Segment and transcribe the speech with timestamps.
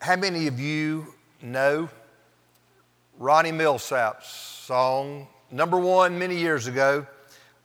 [0.00, 1.90] How many of you know
[3.18, 7.06] Ronnie Milsap's song, number one many years ago,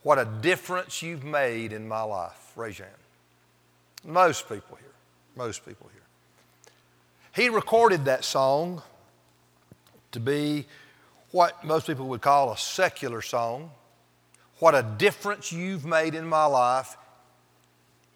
[0.04, 2.52] What a Difference You've Made in My Life?
[2.58, 2.98] Raise your hand.
[4.04, 4.92] Most people here.
[5.38, 6.02] Most people here.
[7.34, 8.82] He recorded that song
[10.12, 10.66] to be
[11.32, 13.72] what most people would call a secular song.
[14.60, 16.98] What a difference you've made in my life.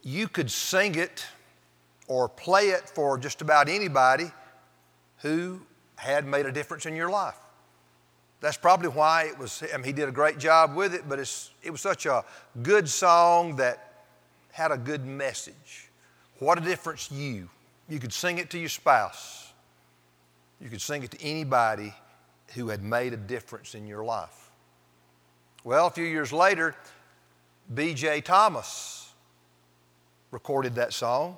[0.03, 1.25] You could sing it
[2.09, 4.29] or play it for just about anybody
[5.19, 5.61] who
[5.95, 7.37] had made a difference in your life.
[8.41, 11.19] That's probably why it was, I mean, he did a great job with it, but
[11.19, 12.25] it was such a
[12.63, 14.05] good song that
[14.51, 15.89] had a good message.
[16.39, 17.49] What a difference you.
[17.87, 19.51] You could sing it to your spouse.
[20.59, 21.93] You could sing it to anybody
[22.55, 24.49] who had made a difference in your life.
[25.63, 26.75] Well, a few years later,
[27.71, 28.21] B.J.
[28.21, 29.11] Thomas
[30.31, 31.37] recorded that song.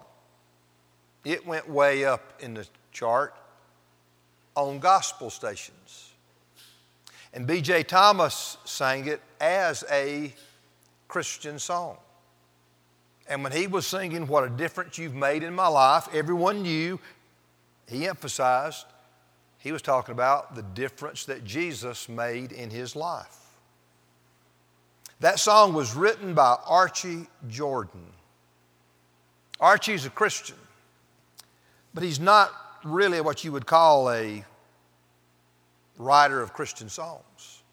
[1.24, 3.36] It went way up in the chart
[4.56, 6.14] on gospel stations.
[7.34, 7.84] And B.J.
[7.84, 10.34] Thomas sang it as a
[11.08, 11.98] Christian song.
[13.28, 17.00] And when he was singing, What a Difference You've Made in My Life, everyone knew,
[17.88, 18.86] he emphasized,
[19.60, 23.38] he was talking about the difference that Jesus made in his life.
[25.20, 28.02] That song was written by Archie Jordan.
[29.60, 30.58] Archie's a Christian,
[31.94, 32.52] but he's not
[32.84, 34.44] really what you would call a
[35.98, 37.64] writer of Christian songs.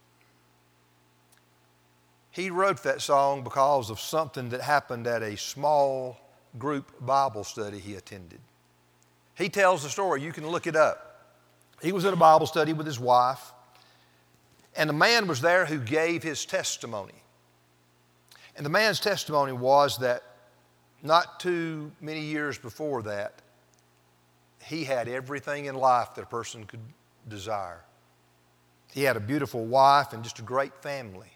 [2.30, 6.18] He wrote that song because of something that happened at a small
[6.58, 8.40] group Bible study he attended.
[9.36, 11.04] He tells the story, you can look it up.
[11.82, 13.52] He was at a Bible study with his wife,
[14.76, 17.22] and a man was there who gave his testimony.
[18.56, 20.22] And the man's testimony was that
[21.02, 23.42] not too many years before that,
[24.68, 26.80] he had everything in life that a person could
[27.26, 27.82] desire.
[28.92, 31.32] He had a beautiful wife and just a great family.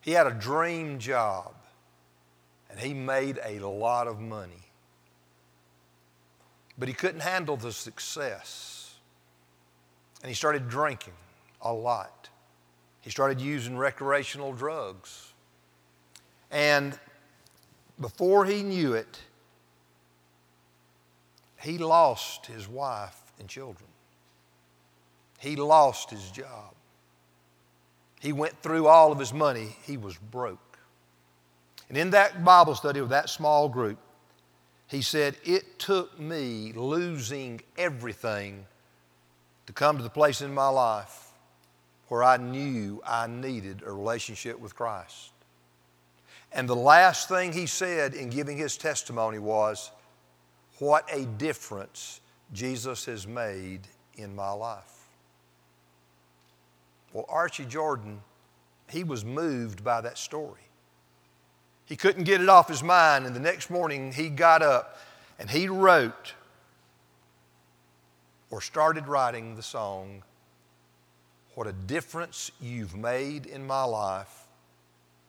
[0.00, 1.54] He had a dream job,
[2.68, 4.68] and he made a lot of money.
[6.76, 8.96] But he couldn't handle the success.
[10.20, 11.14] And he started drinking
[11.62, 12.28] a lot.
[13.00, 15.32] He started using recreational drugs.
[16.50, 16.98] And
[18.00, 19.20] before he knew it,
[21.64, 23.88] he lost his wife and children.
[25.38, 26.74] He lost his job.
[28.20, 29.76] He went through all of his money.
[29.84, 30.78] He was broke.
[31.88, 33.98] And in that Bible study with that small group,
[34.88, 38.66] he said, It took me losing everything
[39.66, 41.30] to come to the place in my life
[42.08, 45.30] where I knew I needed a relationship with Christ.
[46.52, 49.90] And the last thing he said in giving his testimony was,
[50.78, 52.20] what a difference
[52.52, 53.80] Jesus has made
[54.16, 55.08] in my life.
[57.12, 58.20] Well, Archie Jordan,
[58.90, 60.60] he was moved by that story.
[61.84, 64.98] He couldn't get it off his mind, and the next morning he got up
[65.38, 66.34] and he wrote
[68.50, 70.22] or started writing the song,
[71.54, 74.46] What a Difference You've Made in My Life.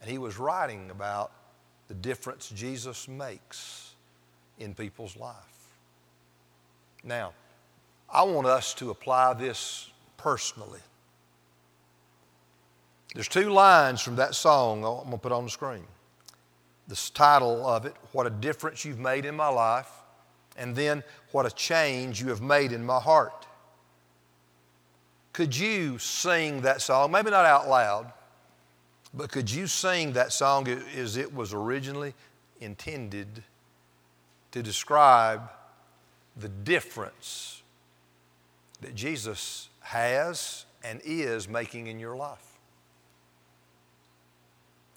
[0.01, 1.31] And he was writing about
[1.88, 3.84] the difference Jesus makes
[4.60, 5.36] in people's life.
[7.04, 7.34] Now,
[8.10, 10.80] I want us to apply this personally.
[13.14, 15.86] There's two lines from that song I'm going to put on the screen.
[16.88, 19.90] The title of it, What a Difference You've Made in My Life,
[20.58, 23.48] and then What a Change You Have Made in My Heart.
[25.34, 27.12] Could you sing that song?
[27.12, 28.12] Maybe not out loud,
[29.14, 32.14] but could you sing that song as it was originally
[32.62, 33.44] intended
[34.56, 35.50] to describe
[36.38, 37.62] the difference
[38.80, 42.58] that Jesus has and is making in your life.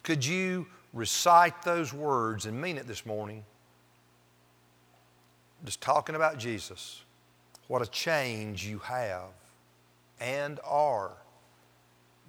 [0.04, 3.42] Could you recite those words and mean it this morning?
[5.64, 7.02] Just talking about Jesus,
[7.66, 9.32] what a change you have
[10.20, 11.10] and are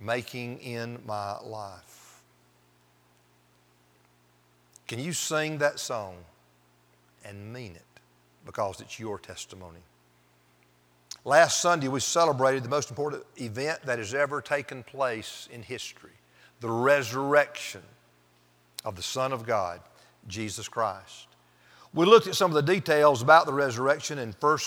[0.02, 2.24] making in my life.
[4.88, 6.16] Can you sing that song?
[7.30, 8.02] And mean it
[8.46, 9.80] because it's your testimony.
[11.24, 16.12] Last Sunday, we celebrated the most important event that has ever taken place in history
[16.62, 17.82] the resurrection
[18.84, 19.80] of the Son of God,
[20.28, 21.28] Jesus Christ.
[21.94, 24.58] We looked at some of the details about the resurrection in 1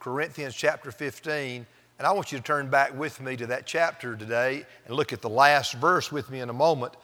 [0.00, 1.66] Corinthians chapter 15,
[1.98, 5.12] and I want you to turn back with me to that chapter today and look
[5.12, 6.94] at the last verse with me in a moment.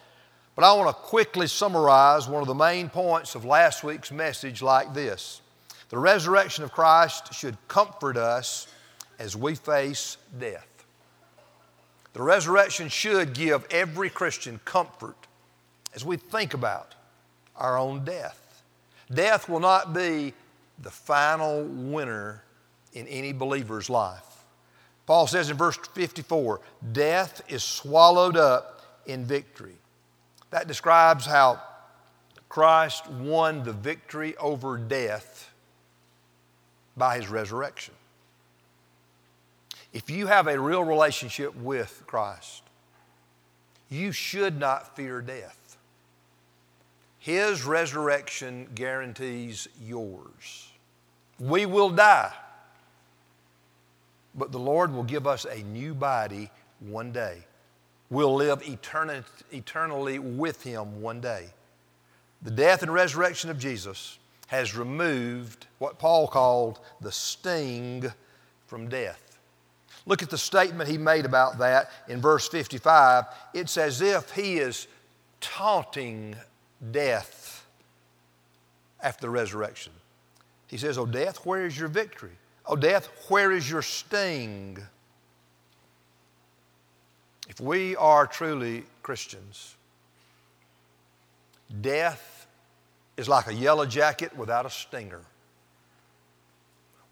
[0.58, 4.60] But I want to quickly summarize one of the main points of last week's message
[4.60, 5.40] like this
[5.88, 8.66] The resurrection of Christ should comfort us
[9.20, 10.66] as we face death.
[12.12, 15.14] The resurrection should give every Christian comfort
[15.94, 16.96] as we think about
[17.54, 18.64] our own death.
[19.14, 20.34] Death will not be
[20.80, 22.42] the final winner
[22.94, 24.42] in any believer's life.
[25.06, 29.76] Paul says in verse 54 death is swallowed up in victory.
[30.50, 31.60] That describes how
[32.48, 35.50] Christ won the victory over death
[36.96, 37.94] by his resurrection.
[39.92, 42.62] If you have a real relationship with Christ,
[43.90, 45.76] you should not fear death.
[47.18, 50.70] His resurrection guarantees yours.
[51.38, 52.32] We will die
[54.38, 56.50] but the Lord will give us a new body
[56.80, 57.44] one day.
[58.10, 58.62] We'll live
[59.52, 61.48] eternally with Him one day.
[62.42, 68.10] The death and resurrection of Jesus has removed what Paul called the sting
[68.66, 69.38] from death.
[70.06, 73.26] Look at the statement he made about that in verse 55.
[73.52, 74.86] It's as if he is
[75.40, 76.34] taunting
[76.92, 77.66] death
[79.02, 79.92] after the resurrection.
[80.66, 82.32] He says, Oh, death, where is your victory?
[82.64, 84.78] Oh, death, where is your sting?
[87.48, 89.74] If we are truly Christians,
[91.80, 92.46] death
[93.16, 95.22] is like a yellow jacket without a stinger.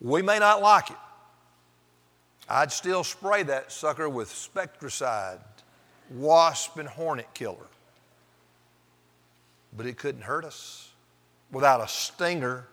[0.00, 0.96] We may not like it.
[2.48, 5.40] I'd still spray that sucker with Spectracide,
[6.10, 7.66] wasp and hornet killer.
[9.76, 10.90] But it couldn't hurt us.
[11.50, 12.66] Without a stinger,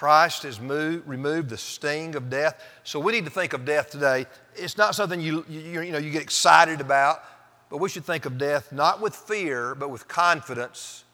[0.00, 2.64] Christ has moved, removed the sting of death.
[2.84, 4.24] So we need to think of death today.
[4.54, 7.22] It's not something you, you, you, know, you get excited about,
[7.68, 11.04] but we should think of death not with fear, but with confidence.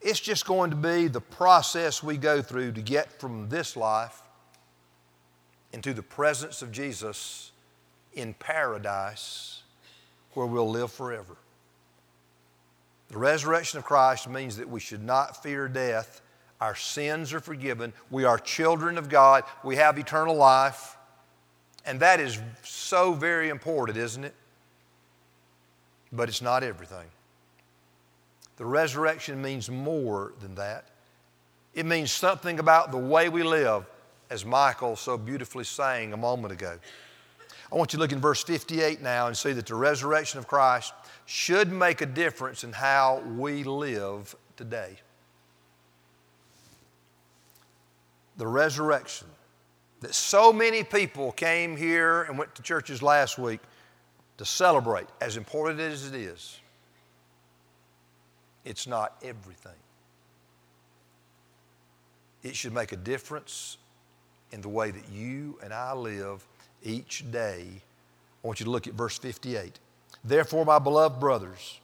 [0.00, 4.22] It's just going to be the process we go through to get from this life
[5.72, 7.50] into the presence of Jesus
[8.12, 9.64] in paradise
[10.34, 11.36] where we'll live forever.
[13.08, 16.22] The resurrection of Christ means that we should not fear death
[16.60, 17.92] our sins are forgiven.
[18.10, 19.44] We are children of God.
[19.64, 20.96] We have eternal life.
[21.86, 24.34] And that is so very important, isn't it?
[26.12, 27.06] But it's not everything.
[28.56, 30.84] The resurrection means more than that.
[31.72, 33.86] It means something about the way we live,
[34.28, 36.78] as Michael so beautifully sang a moment ago.
[37.72, 40.48] I want you to look in verse 58 now and see that the resurrection of
[40.48, 40.92] Christ
[41.24, 44.98] should make a difference in how we live today.
[48.36, 49.28] The resurrection
[50.00, 53.60] that so many people came here and went to churches last week
[54.38, 56.58] to celebrate, as important as it is,
[58.64, 59.72] it's not everything.
[62.42, 63.76] It should make a difference
[64.52, 66.46] in the way that you and I live
[66.82, 67.66] each day.
[68.42, 69.78] I want you to look at verse 58.
[70.24, 71.80] Therefore, my beloved brothers,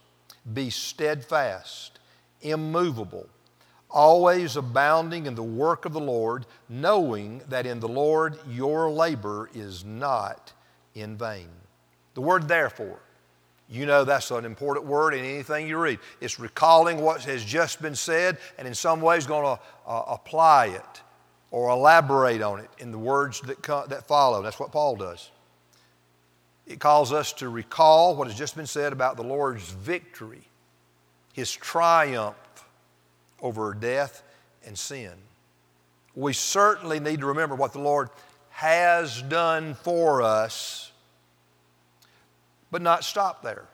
[0.53, 1.99] be steadfast,
[2.41, 3.27] immovable
[3.89, 9.49] always abounding in the work of the Lord, knowing that in the Lord your labor
[9.53, 10.53] is not
[10.93, 11.49] in vain.
[12.13, 12.99] The word therefore,
[13.69, 15.99] you know that's an important word in anything you read.
[16.21, 20.67] It's recalling what has just been said and in some ways going to uh, apply
[20.67, 21.01] it
[21.51, 24.41] or elaborate on it in the words that, come, that follow.
[24.41, 25.31] That's what Paul does.
[26.65, 30.43] It calls us to recall what has just been said about the Lord's victory,
[31.33, 32.35] his triumph
[33.41, 34.23] over death
[34.65, 35.13] and sin.
[36.15, 38.09] We certainly need to remember what the Lord
[38.49, 40.91] has done for us,
[42.71, 43.65] but not stop there.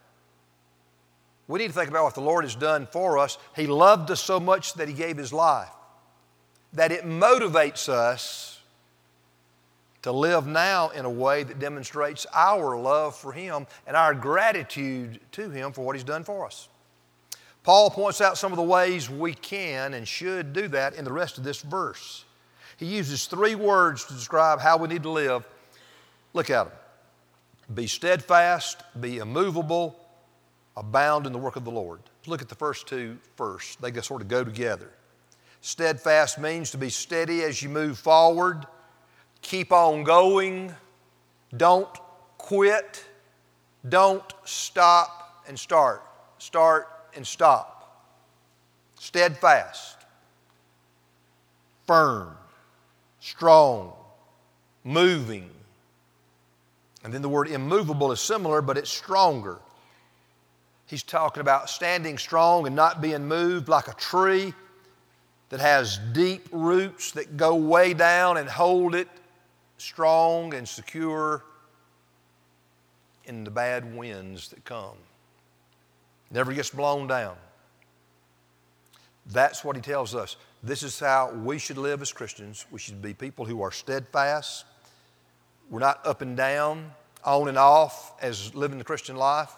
[1.48, 3.38] We need to think about what the Lord has done for us.
[3.56, 5.70] He loved us so much that He gave His life,
[6.74, 8.62] that it motivates us
[10.04, 15.20] to live now in a way that demonstrates our love for Him and our gratitude
[15.32, 16.68] to Him for what He's done for us.
[17.64, 21.14] Paul points out some of the ways we can and should do that in the
[21.14, 22.26] rest of this verse.
[22.78, 25.48] He uses three words to describe how we need to live.
[26.34, 26.74] Look at them
[27.74, 29.98] be steadfast, be immovable,
[30.76, 32.02] abound in the work of the Lord.
[32.28, 33.82] Look at the first two first.
[33.82, 34.90] They sort of go together.
[35.62, 38.68] Steadfast means to be steady as you move forward,
[39.42, 40.74] keep on going,
[41.56, 41.88] don't
[42.38, 43.06] quit,
[43.88, 46.04] don't stop and start.
[46.38, 47.80] Start and stop.
[49.00, 49.98] Steadfast,
[51.86, 52.30] firm,
[53.20, 53.94] strong,
[54.84, 55.50] moving.
[57.04, 59.60] And then the word immovable is similar, but it's stronger.
[60.86, 64.54] He's talking about standing strong and not being moved like a tree
[65.50, 69.08] that has deep roots that go way down and hold it
[69.78, 71.44] strong and secure
[73.26, 74.98] in the bad winds that come.
[76.34, 77.36] Never gets blown down.
[79.28, 80.36] That's what he tells us.
[80.64, 82.66] This is how we should live as Christians.
[82.72, 84.66] We should be people who are steadfast.
[85.70, 86.92] We're not up and down,
[87.24, 89.54] on and off as living the Christian life.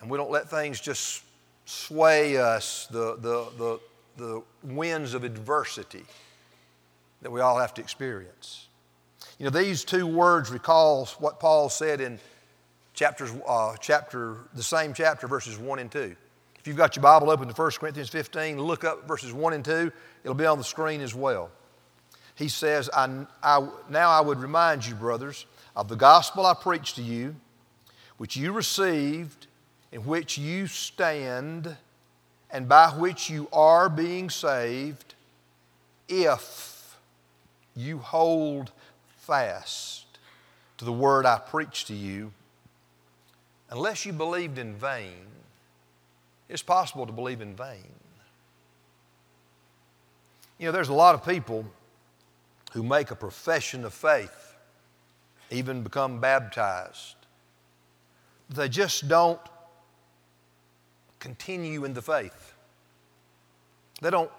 [0.00, 1.22] And we don't let things just
[1.64, 3.80] sway us, the, the, the,
[4.16, 6.04] the winds of adversity
[7.22, 8.66] that we all have to experience.
[9.38, 12.18] You know, these two words recalls what Paul said in
[12.98, 16.16] chapters, uh, chapter, the same chapter, verses 1 and 2.
[16.58, 19.64] If you've got your Bible open to 1 Corinthians 15, look up verses 1 and
[19.64, 19.92] 2.
[20.24, 21.52] It'll be on the screen as well.
[22.34, 26.96] He says, I, I, Now I would remind you, brothers, of the gospel I preached
[26.96, 27.36] to you,
[28.16, 29.46] which you received,
[29.92, 31.76] in which you stand,
[32.50, 35.14] and by which you are being saved,
[36.08, 36.98] if
[37.76, 38.72] you hold
[39.18, 40.06] fast
[40.78, 42.32] to the word I preached to you,
[43.70, 45.26] unless you believed in vain.
[46.48, 47.92] It's possible to believe in vain.
[50.58, 51.64] You know, there's a lot of people
[52.72, 54.56] who make a profession of faith,
[55.50, 57.16] even become baptized.
[58.50, 59.40] They just don't
[61.18, 62.54] continue in the faith.
[64.00, 64.30] They don't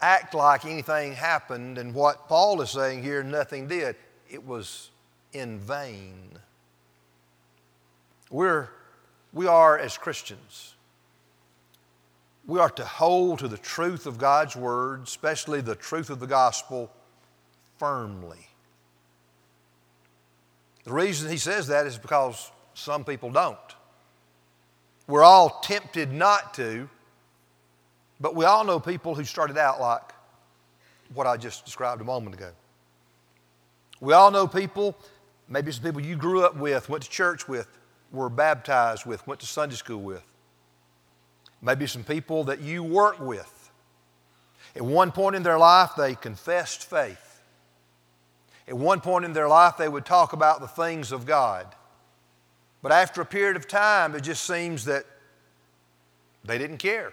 [0.00, 3.96] act like anything happened, and what Paul is saying here, nothing did.
[4.28, 4.90] It was
[5.32, 6.38] in vain.
[8.30, 8.68] We're,
[9.32, 10.74] we are, as Christians,
[12.46, 16.26] we are to hold to the truth of God's Word, especially the truth of the
[16.26, 16.90] gospel,
[17.78, 18.38] firmly.
[20.84, 23.58] The reason he says that is because some people don't.
[25.08, 26.88] We're all tempted not to,
[28.20, 30.02] but we all know people who started out like
[31.14, 32.50] what I just described a moment ago.
[34.00, 34.96] We all know people,
[35.48, 37.66] maybe some people you grew up with, went to church with,
[38.12, 40.22] were baptized with, went to Sunday school with
[41.62, 43.70] maybe some people that you work with.
[44.74, 47.40] At one point in their life, they confessed faith.
[48.68, 51.66] At one point in their life, they would talk about the things of God.
[52.82, 55.04] But after a period of time, it just seems that
[56.44, 57.12] they didn't care.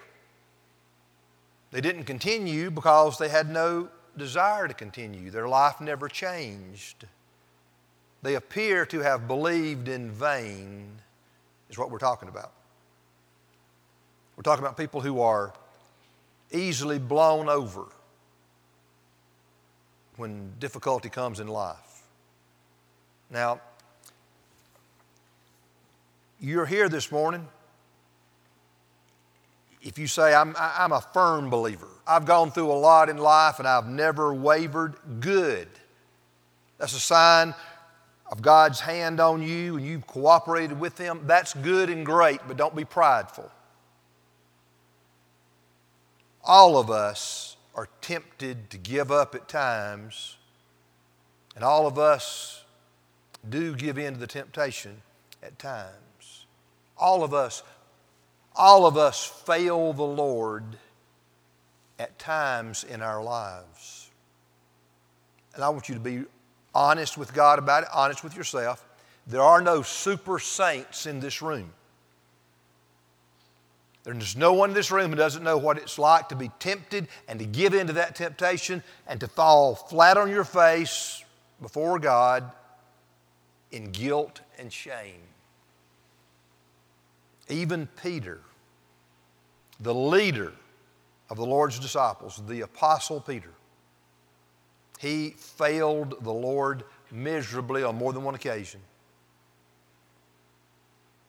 [1.71, 5.31] They didn't continue because they had no desire to continue.
[5.31, 7.05] Their life never changed.
[8.23, 10.89] They appear to have believed in vain,
[11.69, 12.53] is what we're talking about.
[14.37, 15.53] We're talking about people who are
[16.49, 17.83] easily blown over
[20.15, 22.03] when difficulty comes in life.
[23.29, 23.59] Now,
[26.39, 27.45] you're here this morning.
[29.81, 33.59] If you say, I'm, I'm a firm believer, I've gone through a lot in life
[33.59, 35.67] and I've never wavered, good.
[36.77, 37.53] That's a sign
[38.33, 41.21] of God's hand on you and you've cooperated with Him.
[41.25, 43.49] That's good and great, but don't be prideful
[46.43, 50.37] all of us are tempted to give up at times,
[51.55, 52.63] and all of us
[53.49, 55.01] do give in to the temptation
[55.41, 56.45] at times.
[56.97, 57.63] All of us,
[58.55, 60.63] all of us fail the Lord
[61.97, 64.11] at times in our lives.
[65.55, 66.23] And I want you to be
[66.73, 68.85] honest with God about it, honest with yourself.
[69.27, 71.71] There are no super saints in this room.
[74.03, 77.07] There's no one in this room who doesn't know what it's like to be tempted
[77.27, 81.23] and to give in to that temptation and to fall flat on your face
[81.61, 82.51] before God
[83.71, 85.21] in guilt and shame.
[87.47, 88.41] Even Peter,
[89.79, 90.51] the leader
[91.29, 93.49] of the Lord's disciples, the Apostle Peter,
[95.03, 98.79] he failed the Lord miserably on more than one occasion.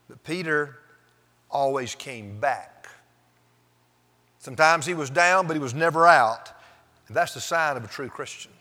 [0.08, 0.78] But Peter
[1.50, 2.88] always came back.
[4.38, 6.52] Sometimes he was down, but he was never out.
[7.08, 8.52] And that's the sign of a true Christian.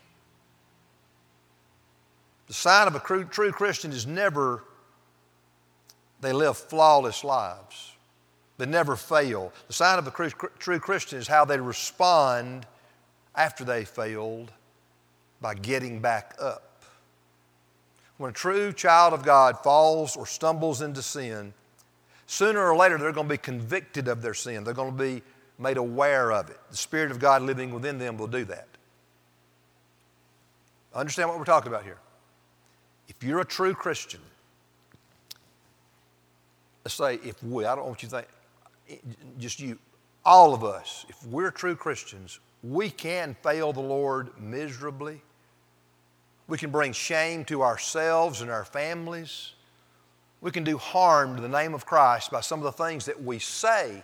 [2.48, 4.64] The sign of a true, Christian is never
[6.22, 7.92] they live flawless lives.
[8.58, 9.52] They never fail.
[9.68, 12.66] The sign of a true Christian is how they respond
[13.36, 14.50] after they failed
[15.44, 16.82] by getting back up.
[18.16, 21.54] When a true child of God falls or stumbles into sin,
[22.26, 24.64] Sooner or later, they're going to be convicted of their sin.
[24.64, 25.22] They're going to be
[25.58, 26.58] made aware of it.
[26.70, 28.66] The Spirit of God living within them will do that.
[30.94, 31.98] Understand what we're talking about here.
[33.08, 34.20] If you're a true Christian,
[36.84, 38.24] let's say if we, I don't want you to
[38.88, 39.02] think,
[39.38, 39.78] just you,
[40.24, 45.20] all of us, if we're true Christians, we can fail the Lord miserably.
[46.46, 49.52] We can bring shame to ourselves and our families.
[50.40, 53.22] We can do harm to the name of Christ by some of the things that
[53.22, 54.02] we say,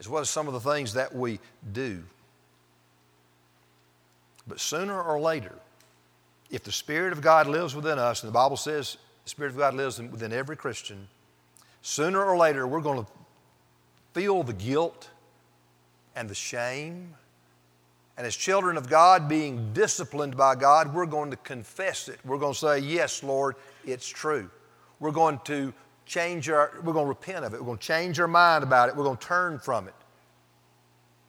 [0.00, 1.38] as well as some of the things that we
[1.72, 2.02] do.
[4.48, 5.54] But sooner or later,
[6.50, 9.58] if the Spirit of God lives within us, and the Bible says the Spirit of
[9.58, 11.06] God lives within every Christian,
[11.82, 13.10] sooner or later we're going to
[14.12, 15.08] feel the guilt
[16.16, 17.14] and the shame.
[18.16, 22.18] And as children of God, being disciplined by God, we're going to confess it.
[22.24, 24.50] We're going to say, Yes, Lord, it's true.
[25.00, 25.72] We're going to
[26.04, 27.60] change our, we're going to repent of it.
[27.60, 28.96] We're going to change our mind about it.
[28.96, 29.94] We're going to turn from it.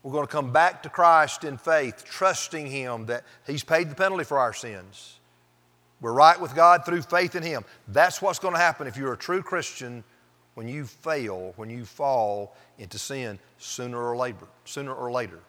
[0.04, 3.96] We're going to come back to Christ in faith, trusting Him that He's paid the
[3.96, 5.20] penalty for our sins.
[6.02, 7.64] We're right with God through faith in Him.
[7.88, 10.04] That's what's going to happen if you're a true Christian
[10.56, 14.48] when you fail, when you fall into sin sooner or later.
[14.66, 15.40] Sooner or later.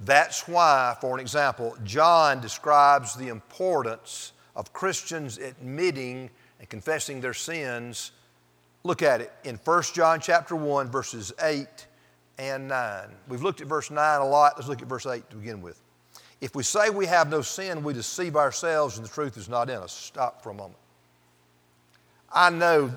[0.00, 7.34] That's why, for an example, John describes the importance of Christians admitting and confessing their
[7.34, 8.12] sins.
[8.82, 11.66] Look at it in 1 John chapter 1 verses 8
[12.38, 13.08] and 9.
[13.28, 14.54] We've looked at verse 9 a lot.
[14.56, 15.80] Let's look at verse 8 to begin with.
[16.40, 19.70] If we say we have no sin, we deceive ourselves and the truth is not
[19.70, 19.92] in us.
[19.92, 20.78] Stop for a moment.
[22.32, 22.90] I know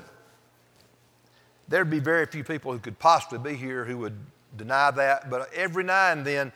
[1.67, 4.17] there'd be very few people who could possibly be here who would
[4.57, 6.51] deny that, but every now and then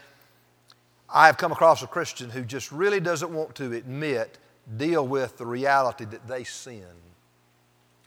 [1.14, 4.38] I have come across a Christian who just really doesn't want to admit,
[4.78, 6.86] deal with the reality that they sin.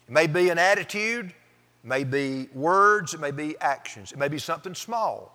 [0.08, 1.34] It may be an attitude, it
[1.87, 5.34] may be words, it may be actions, it may be something small.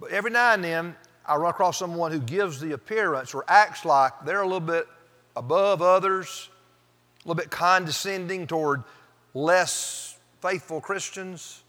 [0.00, 0.96] But every now and then,
[1.26, 4.86] I run across someone who gives the appearance or acts like they're a little bit
[5.36, 6.50] above others,
[7.24, 8.82] a little bit condescending toward
[9.32, 11.63] less faithful Christians.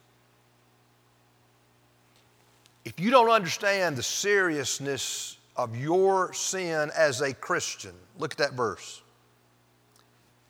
[2.85, 8.53] If you don't understand the seriousness of your sin as a Christian, look at that
[8.53, 9.01] verse.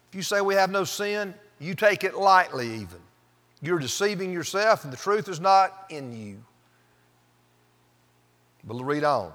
[0.09, 2.99] If you say we have no sin, you take it lightly, even.
[3.61, 6.43] You're deceiving yourself, and the truth is not in you.
[8.65, 9.31] But read on.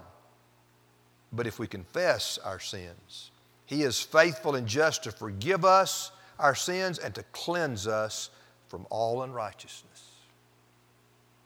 [1.33, 3.31] But if we confess our sins,
[3.64, 8.31] He is faithful and just to forgive us our sins and to cleanse us
[8.68, 10.10] from all unrighteousness.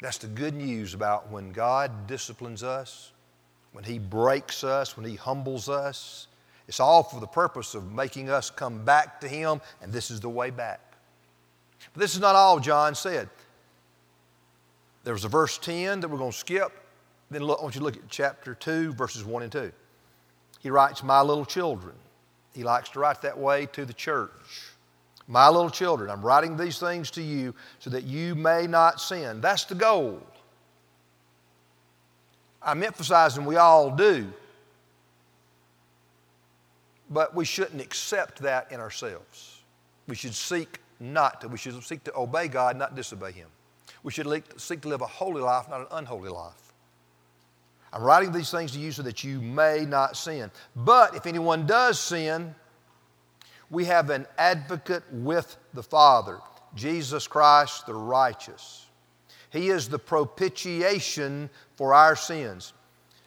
[0.00, 3.12] That's the good news about when God disciplines us,
[3.72, 6.26] when He breaks us, when He humbles us.
[6.68, 10.20] It's all for the purpose of making us come back to Him, and this is
[10.20, 10.80] the way back.
[11.92, 13.28] But this is not all John said.
[15.04, 16.72] There was a verse 10 that we're going to skip.
[17.30, 19.72] Then look, I want you to look at chapter 2, verses 1 and 2.
[20.60, 21.94] He writes, My little children.
[22.54, 24.30] He likes to write that way to the church.
[25.26, 29.40] My little children, I'm writing these things to you so that you may not sin.
[29.40, 30.20] That's the goal.
[32.62, 34.30] I'm emphasizing we all do,
[37.10, 39.60] but we shouldn't accept that in ourselves.
[40.08, 41.48] We should seek not to.
[41.48, 43.48] We should seek to obey God, not disobey Him.
[44.02, 44.26] We should
[44.58, 46.52] seek to live a holy life, not an unholy life.
[47.92, 50.50] I'm writing these things to you so that you may not sin.
[50.74, 52.54] But if anyone does sin,
[53.70, 56.38] we have an advocate with the Father,
[56.74, 58.86] Jesus Christ the righteous.
[59.50, 62.72] He is the propitiation for our sins.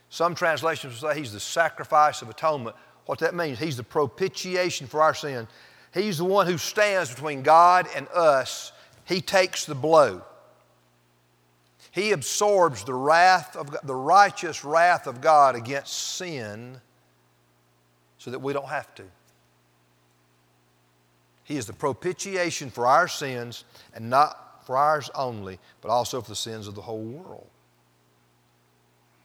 [0.09, 2.75] Some translations say he's the sacrifice of atonement.
[3.05, 5.47] What that means, he's the propitiation for our sin.
[5.93, 8.73] He's the one who stands between God and us.
[9.05, 10.21] He takes the blow.
[11.91, 16.79] He absorbs the wrath of the righteous wrath of God against sin
[18.17, 19.03] so that we don't have to.
[21.47, 26.27] He is the propitiation for our sins, and not for ours only, but also for
[26.29, 27.47] the sins of the whole world.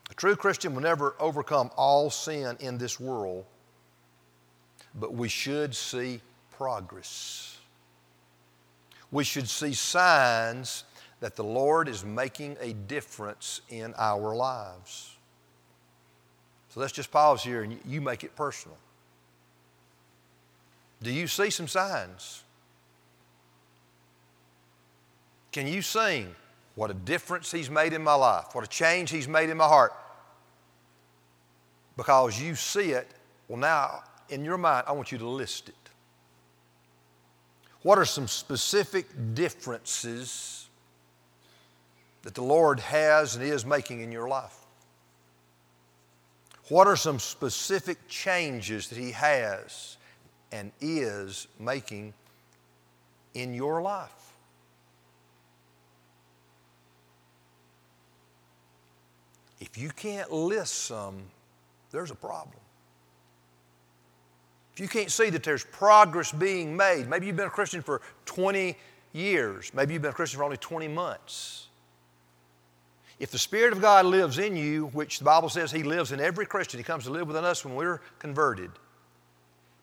[0.08, 3.44] A true Christian will never overcome all sin in this world,
[4.94, 6.20] but we should see
[6.52, 7.58] progress.
[9.10, 10.84] We should see signs
[11.18, 15.16] that the Lord is making a difference in our lives.
[16.68, 18.78] So let's just pause here and you make it personal.
[21.02, 22.44] Do you see some signs?
[25.50, 26.34] Can you sing
[26.74, 29.66] what a difference He's made in my life, what a change He's made in my
[29.66, 29.92] heart?
[31.96, 33.08] Because you see it,
[33.48, 35.74] well, now in your mind, I want you to list it.
[37.82, 40.68] What are some specific differences
[42.22, 44.56] that the Lord has and is making in your life?
[46.68, 49.98] What are some specific changes that He has
[50.52, 52.12] and is making
[53.34, 54.10] in your life.
[59.60, 61.22] If you can't list some,
[61.90, 62.56] there's a problem.
[64.74, 68.00] If you can't see that there's progress being made, maybe you've been a Christian for
[68.24, 68.76] 20
[69.12, 71.68] years, maybe you've been a Christian for only 20 months.
[73.18, 76.18] If the Spirit of God lives in you, which the Bible says He lives in
[76.18, 78.70] every Christian, He comes to live within us when we're converted.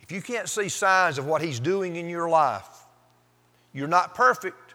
[0.09, 2.67] If you can't see signs of what He's doing in your life,
[3.73, 4.73] you're not perfect,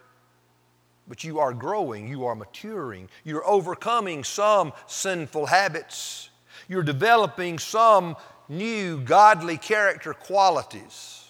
[1.09, 6.29] but you are growing, you are maturing, you're overcoming some sinful habits,
[6.69, 8.15] you're developing some
[8.47, 11.27] new godly character qualities.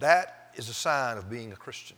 [0.00, 1.96] That is a sign of being a Christian.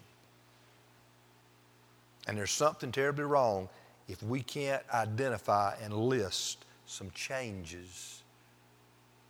[2.28, 3.70] And there's something terribly wrong
[4.08, 8.21] if we can't identify and list some changes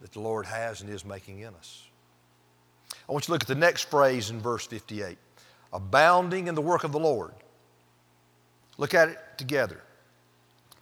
[0.03, 1.85] that the Lord has and is making in us.
[3.09, 5.17] I want you to look at the next phrase in verse 58
[5.73, 7.33] abounding in the work of the Lord.
[8.77, 9.81] Look at it together.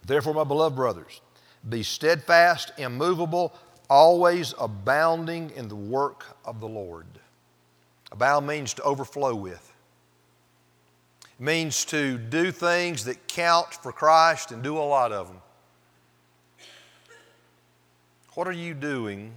[0.05, 1.21] Therefore, my beloved brothers,
[1.69, 3.53] be steadfast, immovable,
[3.89, 7.05] always abounding in the work of the Lord.
[8.11, 9.73] Abound means to overflow with.
[11.23, 15.41] It means to do things that count for Christ and do a lot of them.
[18.33, 19.33] What are you doing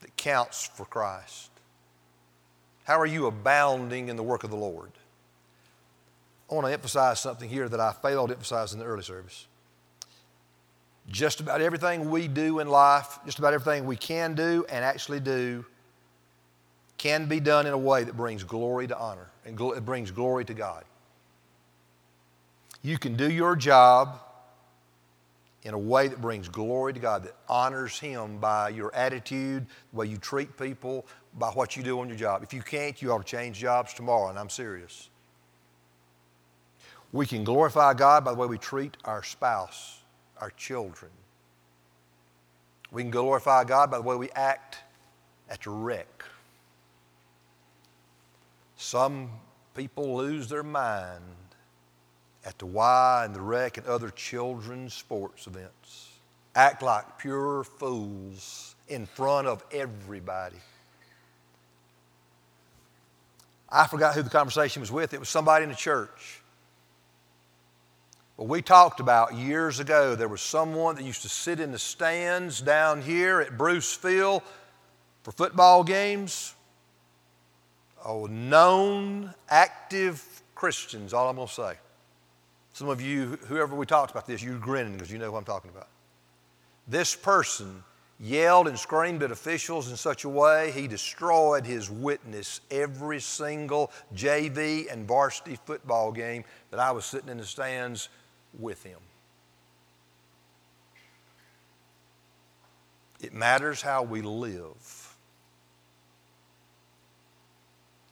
[0.00, 1.50] that counts for Christ?
[2.84, 4.90] How are you abounding in the work of the Lord?
[6.50, 9.46] I want to emphasize something here that I failed to emphasize in the early service.
[11.10, 15.20] Just about everything we do in life, just about everything we can do and actually
[15.20, 15.64] do,
[16.98, 20.44] can be done in a way that brings glory to honor and it brings glory
[20.44, 20.84] to God.
[22.82, 24.20] You can do your job
[25.64, 29.98] in a way that brings glory to God, that honors Him by your attitude, the
[29.98, 31.06] way you treat people,
[31.38, 32.42] by what you do on your job.
[32.42, 35.10] If you can't, you ought to change jobs tomorrow, and I'm serious.
[37.12, 39.98] We can glorify God by the way we treat our spouse
[40.40, 41.10] our children.
[42.90, 44.78] We can glorify God by the way we act
[45.50, 46.24] at the rec.
[48.76, 49.30] Some
[49.74, 51.22] people lose their mind
[52.48, 56.08] at the Y and the rec and other children's sports events.
[56.54, 60.56] Act like pure fools in front of everybody.
[63.68, 65.12] I forgot who the conversation was with.
[65.12, 66.40] It was somebody in the church.
[68.38, 71.78] Well, we talked about years ago, there was someone that used to sit in the
[71.78, 74.40] stands down here at Bruce Field
[75.22, 76.54] for football games.
[78.02, 81.74] Oh, known, active Christians, all I'm going to say.
[82.78, 85.44] Some of you, whoever we talked about this, you're grinning because you know what I'm
[85.44, 85.88] talking about.
[86.86, 87.82] This person
[88.20, 93.90] yelled and screamed at officials in such a way he destroyed his witness every single
[94.14, 98.10] JV and varsity football game that I was sitting in the stands
[98.56, 99.00] with Him.
[103.20, 105.16] It matters how we live.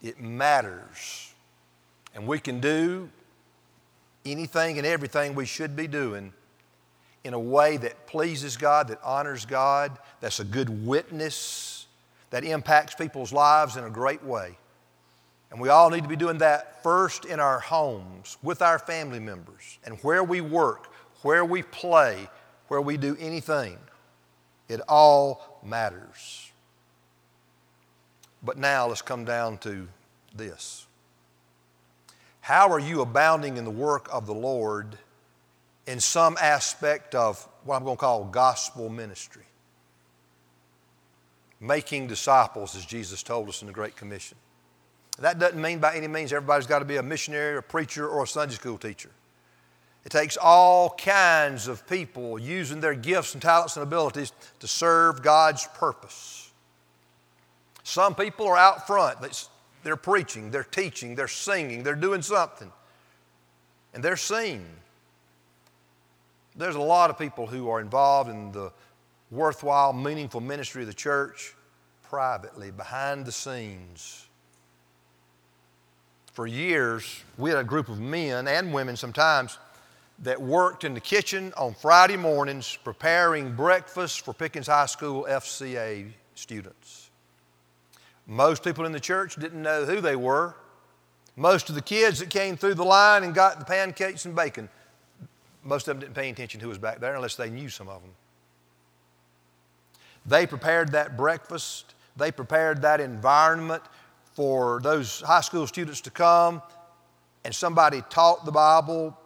[0.03, 1.33] It matters.
[2.17, 3.11] And we can do
[4.27, 6.33] anything and everything we should be doing
[7.25, 11.87] in a way that pleases God, that honors God, that's a good witness,
[12.31, 14.57] that impacts people's lives in a great way.
[15.51, 19.21] And we all need to be doing that first in our homes, with our family
[19.21, 22.29] members, and where we work, where we play,
[22.69, 23.79] where we do anything.
[24.69, 26.51] It all matters.
[28.43, 29.89] But now let's come down to
[30.35, 30.86] this.
[32.47, 34.97] How are you abounding in the work of the Lord
[35.89, 39.43] in some aspect of what I'm going to call gospel ministry?
[41.59, 44.39] Making disciples, as Jesus told us in the Great Commission.
[45.19, 48.23] That doesn't mean by any means everybody's got to be a missionary, a preacher, or
[48.23, 49.11] a Sunday school teacher.
[50.05, 55.21] It takes all kinds of people using their gifts and talents and abilities to serve
[55.21, 56.53] God's purpose.
[57.83, 59.21] Some people are out front,
[59.87, 62.73] they're preaching, they're teaching, they're singing, they're doing something,
[63.95, 64.67] and they're seen.
[66.57, 68.73] There's a lot of people who are involved in the
[69.31, 71.55] worthwhile, meaningful ministry of the church
[72.03, 74.27] privately, behind the scenes
[76.37, 79.57] for years, we had a group of men and women sometimes
[80.19, 86.13] that worked in the kitchen on Friday mornings preparing breakfast for Pickens High School FCA
[86.35, 87.06] students.
[88.27, 90.55] Most people in the church didn't know who they were.
[91.37, 94.69] Most of the kids that came through the line and got the pancakes and bacon,
[95.63, 98.01] most of them didn't pay attention who was back there unless they knew some of
[98.03, 98.13] them.
[100.25, 103.83] They prepared that breakfast, they prepared that environment
[104.35, 106.63] for those high school students to come
[107.45, 109.17] and somebody taught the Bible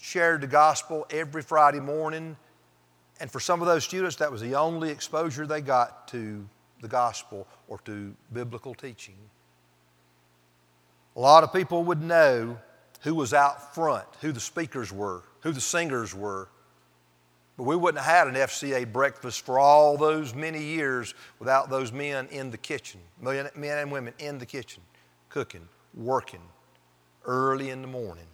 [0.00, 2.36] shared the gospel every Friday morning.
[3.20, 6.48] And for some of those students, that was the only exposure they got to
[6.80, 9.16] the gospel or to biblical teaching.
[11.16, 12.58] A lot of people would know
[13.00, 16.48] who was out front, who the speakers were, who the singers were.
[17.56, 21.92] But we wouldn't have had an FCA breakfast for all those many years without those
[21.92, 24.82] men in the kitchen, men and women in the kitchen,
[25.28, 26.42] cooking, working
[27.24, 28.26] early in the morning.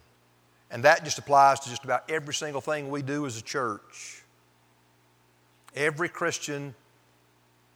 [0.69, 4.23] And that just applies to just about every single thing we do as a church.
[5.75, 6.75] Every Christian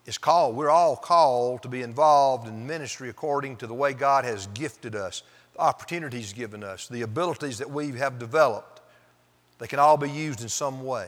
[0.09, 4.25] is called, we're all called to be involved in ministry according to the way God
[4.25, 5.21] has gifted us,
[5.53, 8.81] the opportunities given us, the abilities that we have developed.
[9.59, 11.07] They can all be used in some way.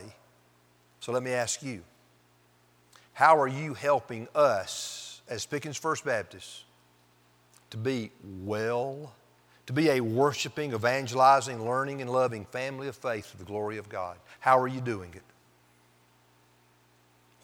[1.00, 1.82] So let me ask you
[3.12, 6.62] how are you helping us as Pickens First Baptist
[7.70, 8.12] to be
[8.44, 9.12] well,
[9.66, 13.88] to be a worshiping, evangelizing, learning, and loving family of faith for the glory of
[13.88, 14.16] God?
[14.38, 15.22] How are you doing it?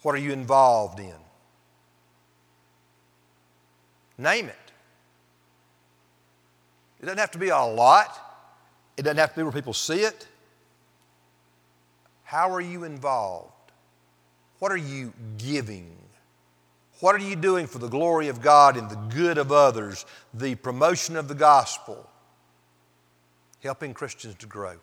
[0.03, 1.15] What are you involved in?
[4.19, 4.55] Name it.
[6.99, 8.19] It doesn't have to be a lot,
[8.97, 10.27] it doesn't have to be where people see it.
[12.25, 13.53] How are you involved?
[14.59, 15.95] What are you giving?
[16.99, 20.55] What are you doing for the glory of God and the good of others, the
[20.55, 22.09] promotion of the gospel,
[23.63, 24.75] helping Christians to grow?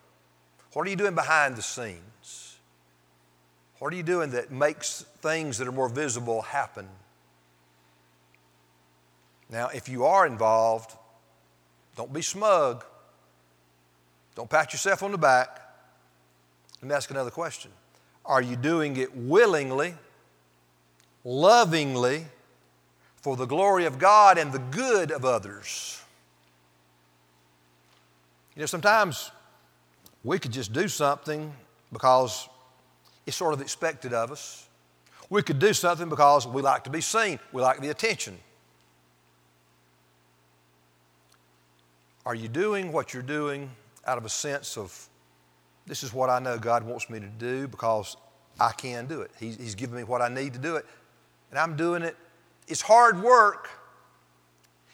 [0.73, 2.57] What are you doing behind the scenes?
[3.77, 6.87] What are you doing that makes things that are more visible happen?
[9.49, 10.91] Now, if you are involved,
[11.95, 12.83] don't be smug.
[14.35, 15.61] Don't pat yourself on the back.
[16.81, 17.71] Let me ask another question
[18.25, 19.95] Are you doing it willingly,
[21.23, 22.25] lovingly,
[23.15, 26.01] for the glory of God and the good of others?
[28.55, 29.31] You know, sometimes
[30.23, 31.53] we could just do something
[31.93, 32.49] because
[33.25, 34.67] it's sort of expected of us.
[35.29, 38.37] We could do something because we like to be seen, we like the attention.
[42.27, 43.71] Are you doing what you're doing
[44.05, 45.07] out of a sense of,
[45.85, 48.17] this is what I know God wants me to do because
[48.59, 49.31] I can do it?
[49.39, 50.85] He's, he's given me what I need to do it,
[51.51, 52.17] and I'm doing it.
[52.67, 53.69] It's hard work.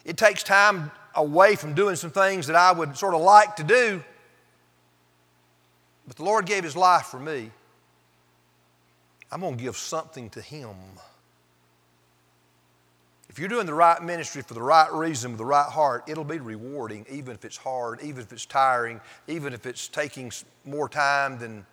[0.06, 3.64] It takes time away from doing some things that I would sort of like to
[3.64, 4.04] do.
[6.06, 7.50] But the Lord gave His life for me.
[9.32, 10.76] I'm going to give something to Him.
[13.34, 16.24] If you're doing the right ministry for the right reason, with the right heart, it'll
[16.24, 20.32] be rewarding, even if it's hard, even if it's tiring, even if it's taking
[20.66, 21.66] more time than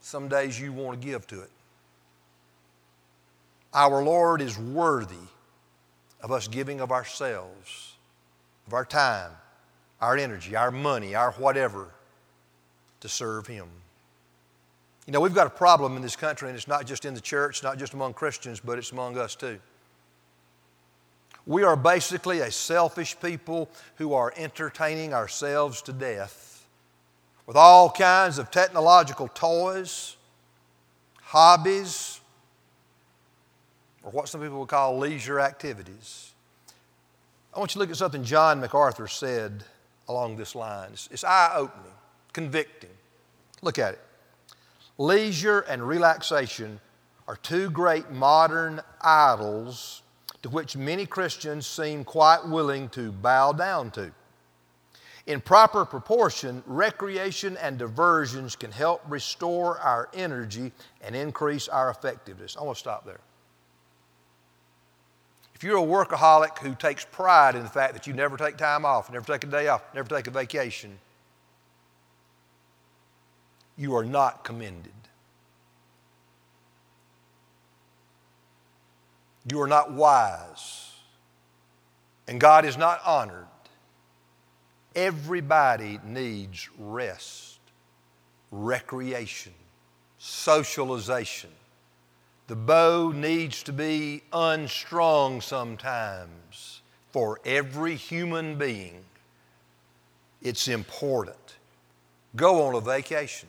[0.00, 1.50] some days you want to give to it.
[3.74, 5.16] Our Lord is worthy
[6.22, 7.96] of us giving of ourselves,
[8.68, 9.32] of our time,
[10.00, 11.88] our energy, our money, our whatever
[13.00, 13.66] to serve Him.
[15.08, 17.20] You know, we've got a problem in this country, and it's not just in the
[17.20, 19.58] church, not just among Christians, but it's among us too.
[21.46, 26.66] We are basically a selfish people who are entertaining ourselves to death
[27.46, 30.16] with all kinds of technological toys,
[31.22, 32.20] hobbies,
[34.02, 36.32] or what some people would call leisure activities.
[37.54, 39.64] I want you to look at something John MacArthur said
[40.08, 40.90] along this line.
[40.92, 41.92] It's, it's eye opening,
[42.32, 42.90] convicting.
[43.62, 44.00] Look at it.
[44.98, 46.80] Leisure and relaxation
[47.28, 50.02] are two great modern idols
[50.42, 54.12] to which many Christians seem quite willing to bow down to.
[55.26, 60.70] In proper proportion, recreation and diversions can help restore our energy
[61.02, 62.56] and increase our effectiveness.
[62.56, 63.20] I want to stop there.
[65.56, 68.84] If you're a workaholic who takes pride in the fact that you never take time
[68.84, 70.98] off, never take a day off, never take a vacation,
[73.76, 74.92] you are not commended.
[79.48, 80.92] You are not wise.
[82.26, 83.46] And God is not honored.
[84.94, 87.58] Everybody needs rest,
[88.50, 89.52] recreation,
[90.18, 91.50] socialization.
[92.48, 96.80] The bow needs to be unstrung sometimes
[97.10, 99.04] for every human being.
[100.42, 101.56] It's important.
[102.34, 103.48] Go on a vacation,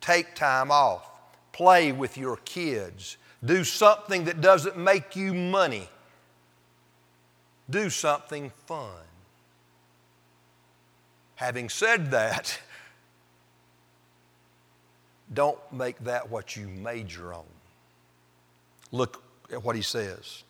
[0.00, 1.08] take time off,
[1.52, 3.16] play with your kids
[3.46, 5.88] do something that doesn't make you money.
[7.68, 8.90] Do something fun.
[11.36, 12.58] Having said that,
[15.34, 17.44] don't make that what you major on.
[18.92, 20.44] Look at what he says.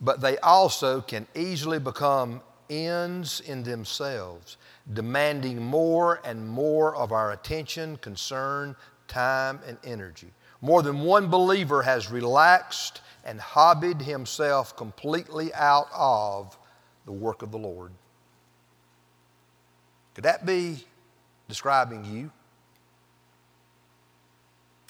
[0.00, 4.56] But they also can easily become ends in themselves,
[4.92, 8.76] demanding more and more of our attention, concern,
[9.08, 10.28] time, and energy.
[10.60, 16.56] More than one believer has relaxed and hobbied himself completely out of
[17.06, 17.92] the work of the Lord.
[20.14, 20.84] Could that be
[21.48, 22.30] describing you?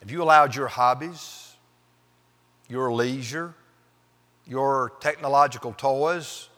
[0.00, 1.54] Have you allowed your hobbies,
[2.68, 3.54] your leisure,
[4.46, 6.48] your technological toys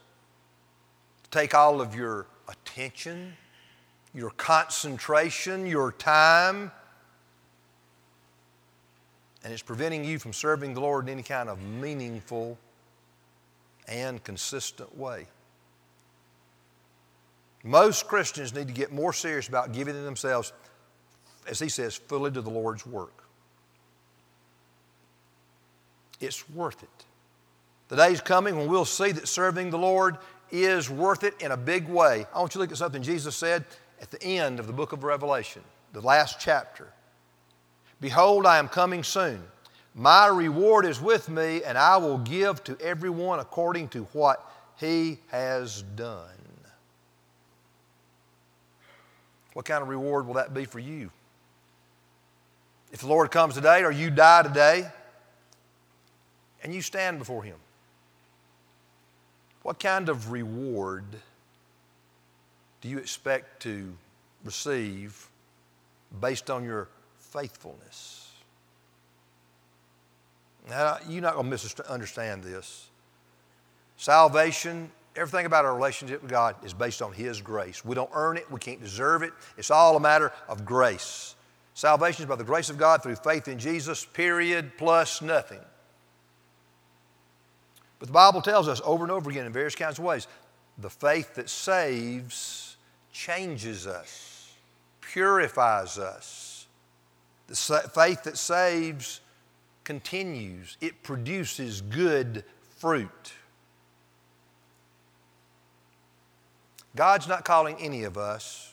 [1.25, 3.35] to take all of your attention,
[4.14, 6.70] your concentration, your time,
[9.44, 12.59] and it's preventing you from serving the Lord in any kind of meaningful
[13.88, 15.26] and consistent way.
[17.64, 20.52] Most Christians need to get more serious about giving themselves,
[21.48, 23.24] as he says, fully to the Lord's work.
[26.20, 27.05] It's worth it.
[27.88, 30.18] The day's coming when we'll see that serving the Lord
[30.50, 32.26] is worth it in a big way.
[32.35, 33.64] I want you to look at something Jesus said
[34.00, 36.88] at the end of the book of Revelation, the last chapter.
[38.03, 39.41] Behold, I am coming soon.
[39.95, 44.45] My reward is with me, and I will give to everyone according to what
[44.77, 46.29] he has done.
[49.53, 51.11] What kind of reward will that be for you?
[52.91, 54.91] If the Lord comes today or you die today
[56.65, 57.57] and you stand before Him,
[59.62, 61.05] what kind of reward
[62.81, 63.95] do you expect to
[64.45, 65.29] receive
[66.21, 66.88] based on your
[67.33, 68.31] faithfulness?
[70.68, 72.88] Now, you're not going to misunderstand this.
[73.97, 77.85] Salvation, everything about our relationship with God is based on His grace.
[77.85, 79.33] We don't earn it, we can't deserve it.
[79.57, 81.35] It's all a matter of grace.
[81.75, 85.61] Salvation is by the grace of God through faith in Jesus, period, plus nothing.
[87.99, 90.27] But the Bible tells us over and over again in various kinds of ways
[90.79, 92.77] the faith that saves
[93.12, 94.55] changes us,
[95.01, 96.52] purifies us.
[97.53, 99.21] The faith that saves
[99.85, 102.45] continues, it produces good
[102.79, 103.35] fruit.
[106.97, 108.73] God's not calling any of us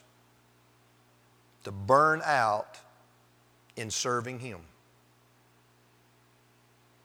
[1.65, 2.77] to burn out
[3.75, 4.61] in serving Him.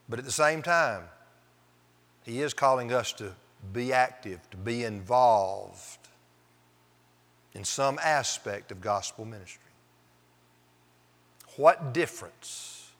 [0.08, 1.02] But at the same time,
[2.22, 3.32] he is calling us to
[3.72, 5.98] be active, to be involved
[7.52, 9.63] in some aspect of gospel ministry.
[11.56, 12.90] What difference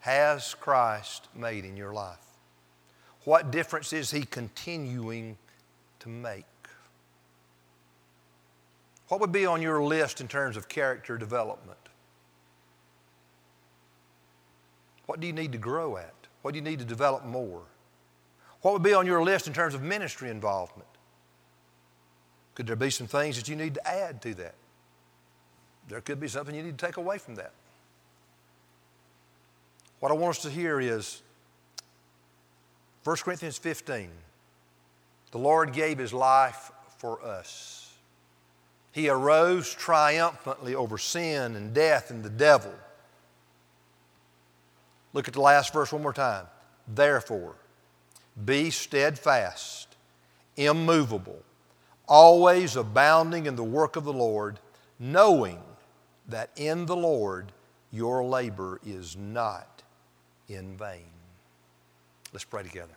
[0.00, 2.18] has Christ made in your life?
[3.24, 5.36] What difference is He continuing
[6.00, 6.44] to make?
[9.08, 11.78] What would be on your list in terms of character development?
[15.06, 16.14] What do you need to grow at?
[16.42, 17.62] What do you need to develop more?
[18.60, 20.88] What would be on your list in terms of ministry involvement?
[22.54, 24.54] Could there be some things that you need to add to that?
[25.88, 27.52] There could be something you need to take away from that.
[30.00, 31.22] What I want us to hear is
[33.04, 34.10] 1 Corinthians 15.
[35.30, 37.92] The Lord gave his life for us.
[38.92, 42.72] He arose triumphantly over sin and death and the devil.
[45.12, 46.46] Look at the last verse one more time.
[46.86, 47.54] Therefore,
[48.44, 49.88] be steadfast,
[50.56, 51.42] immovable,
[52.06, 54.58] always abounding in the work of the Lord,
[54.98, 55.58] knowing
[56.28, 57.52] that in the Lord
[57.90, 59.82] your labor is not
[60.48, 61.06] in vain.
[62.32, 62.94] Let's pray together.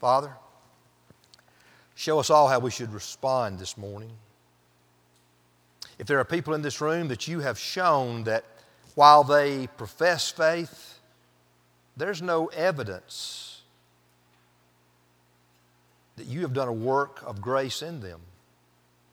[0.00, 0.32] Father,
[1.94, 4.10] show us all how we should respond this morning.
[5.98, 8.44] If there are people in this room that you have shown that
[8.94, 10.98] while they profess faith,
[11.96, 13.62] there's no evidence
[16.16, 18.20] that you have done a work of grace in them.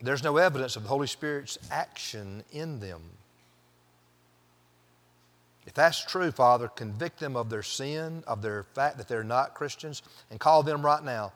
[0.04, 3.02] There's no evidence of the Holy Spirit's action in them.
[5.66, 9.54] If that's true, Father, convict them of their sin, of their fact that they're not
[9.54, 11.32] Christians, and call them right now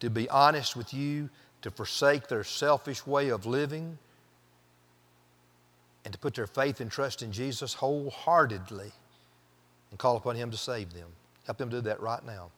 [0.00, 1.28] to be honest with you,
[1.62, 3.98] to forsake their selfish way of living,
[6.04, 8.90] and to put their faith and trust in Jesus wholeheartedly
[9.90, 11.08] and call upon Him to save them.
[11.44, 12.50] Help them do that right now.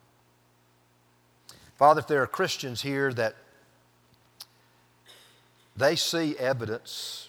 [1.76, 3.34] Father, if there are Christians here that
[5.76, 7.28] they see evidence,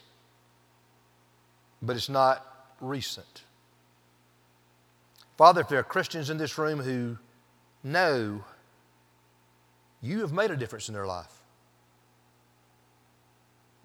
[1.81, 2.45] but it's not
[2.81, 3.43] recent.
[5.37, 7.17] Father, if there are Christians in this room who
[7.83, 8.43] know
[10.01, 11.33] you have made a difference in their life,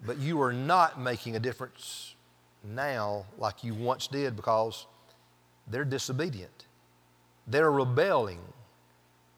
[0.05, 2.15] but you are not making a difference
[2.63, 4.85] now like you once did because
[5.67, 6.65] they're disobedient,
[7.47, 8.39] they're rebelling,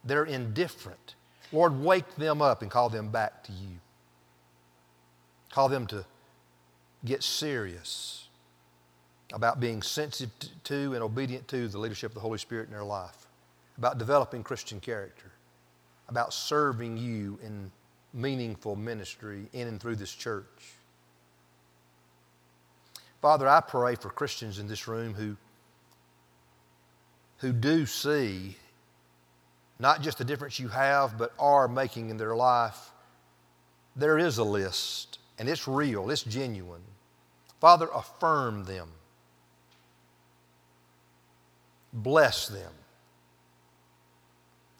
[0.04, 1.16] they're indifferent,
[1.52, 3.80] Lord, wake them up and call them back to you.
[5.52, 6.06] Call them to
[7.06, 8.28] get serious
[9.34, 10.32] about being sensitive
[10.64, 13.28] to and obedient to the leadership of the Holy Spirit in their life,
[13.78, 15.32] about developing Christian character,
[16.10, 17.72] about serving you in
[18.14, 20.74] meaningful ministry in and through this church.
[23.22, 25.38] Father, I pray for Christians in this room who,
[27.38, 28.58] who do see
[29.80, 32.92] not just the difference you have, but are making in their life.
[33.96, 36.82] There is a list, and it's real, it's genuine.
[37.60, 38.90] Father, affirm them,
[41.94, 42.74] bless them,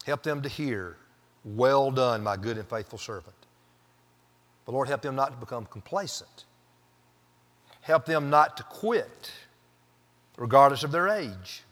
[0.04, 0.96] help them to hear,
[1.44, 3.34] Well done, my good and faithful servant.
[4.64, 6.44] But Lord, help them not to become complacent.
[7.80, 9.32] Help them not to quit,
[10.38, 11.64] regardless of their age.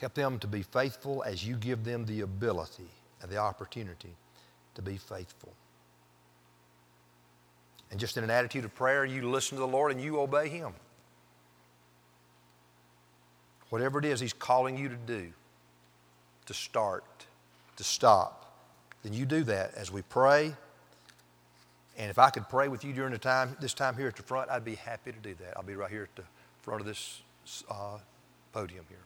[0.00, 2.88] Help them to be faithful as you give them the ability
[3.20, 4.14] and the opportunity
[4.74, 5.52] to be faithful.
[7.90, 10.48] And just in an attitude of prayer, you listen to the Lord and you obey
[10.48, 10.72] Him.
[13.70, 15.32] Whatever it is He's calling you to do,
[16.46, 17.04] to start,
[17.76, 18.54] to stop,
[19.02, 20.54] then you do that as we pray.
[21.98, 24.22] And if I could pray with you during the time, this time here at the
[24.22, 25.56] front, I'd be happy to do that.
[25.56, 26.22] I'll be right here at the
[26.62, 27.22] front of this
[27.68, 27.98] uh,
[28.52, 28.98] podium here.